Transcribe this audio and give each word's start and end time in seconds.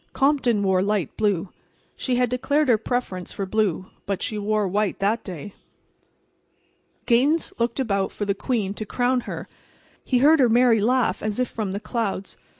Compton 0.13 0.63
wore 0.63 0.81
light 0.81 1.15
blue. 1.15 1.49
She 1.95 2.15
had 2.15 2.27
declared 2.31 2.69
her 2.69 2.79
preference 2.79 3.31
for 3.31 3.45
blue, 3.45 3.91
but 4.07 4.23
she 4.23 4.35
wore 4.35 4.67
white 4.67 4.97
that 4.97 5.23
day. 5.23 5.53
Gaines 7.05 7.53
looked 7.59 7.79
about 7.79 8.11
for 8.11 8.25
the 8.25 8.33
queen 8.33 8.73
to 8.73 8.85
crown 8.87 9.19
her. 9.29 9.47
He 10.03 10.17
heard 10.17 10.39
her 10.39 10.49
merry 10.49 10.81
laugh, 10.81 11.21
as 11.21 11.39
if 11.39 11.47
from 11.49 11.71
the 11.71 11.79
clouds. 11.79 12.35